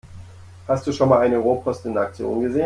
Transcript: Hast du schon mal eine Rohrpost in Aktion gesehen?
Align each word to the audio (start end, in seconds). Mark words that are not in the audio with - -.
Hast 0.67 0.87
du 0.87 0.91
schon 0.93 1.09
mal 1.09 1.19
eine 1.19 1.37
Rohrpost 1.37 1.85
in 1.85 1.95
Aktion 1.95 2.41
gesehen? 2.41 2.59